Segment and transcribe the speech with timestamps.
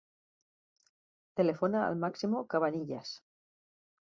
[1.41, 3.13] Telefona al Máximo Cabanillas.